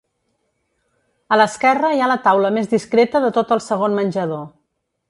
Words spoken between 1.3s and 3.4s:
A l'esquerra hi ha la taula més discreta de